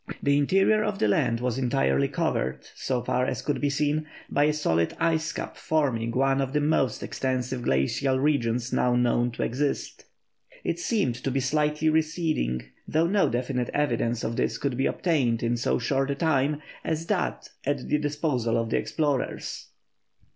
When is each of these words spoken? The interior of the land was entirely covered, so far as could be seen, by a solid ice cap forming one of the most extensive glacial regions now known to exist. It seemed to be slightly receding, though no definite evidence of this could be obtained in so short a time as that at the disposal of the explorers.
The 0.23 0.39
interior 0.39 0.83
of 0.83 0.97
the 0.97 1.07
land 1.07 1.41
was 1.41 1.59
entirely 1.59 2.07
covered, 2.07 2.65
so 2.73 3.03
far 3.03 3.23
as 3.27 3.43
could 3.43 3.61
be 3.61 3.69
seen, 3.69 4.07
by 4.31 4.45
a 4.45 4.51
solid 4.51 4.95
ice 4.99 5.31
cap 5.31 5.55
forming 5.55 6.09
one 6.09 6.41
of 6.41 6.53
the 6.53 6.59
most 6.59 7.03
extensive 7.03 7.61
glacial 7.61 8.17
regions 8.19 8.73
now 8.73 8.95
known 8.95 9.29
to 9.33 9.43
exist. 9.43 10.05
It 10.63 10.79
seemed 10.79 11.13
to 11.23 11.29
be 11.29 11.39
slightly 11.39 11.87
receding, 11.87 12.63
though 12.87 13.05
no 13.05 13.29
definite 13.29 13.69
evidence 13.75 14.23
of 14.23 14.37
this 14.37 14.57
could 14.57 14.75
be 14.75 14.87
obtained 14.87 15.43
in 15.43 15.55
so 15.55 15.77
short 15.77 16.09
a 16.09 16.15
time 16.15 16.63
as 16.83 17.05
that 17.05 17.49
at 17.63 17.87
the 17.87 17.99
disposal 17.99 18.57
of 18.57 18.71
the 18.71 18.77
explorers. 18.77 19.67